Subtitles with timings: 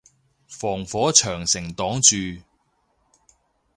[0.49, 2.41] 防火長城擋咗